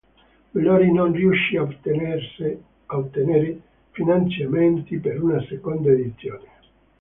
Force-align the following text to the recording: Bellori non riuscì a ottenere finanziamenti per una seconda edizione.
Bellori 0.51 0.91
non 0.91 1.11
riuscì 1.11 1.57
a 1.57 1.61
ottenere 1.61 3.61
finanziamenti 3.91 4.97
per 4.97 5.21
una 5.21 5.39
seconda 5.47 5.91
edizione. 5.91 6.45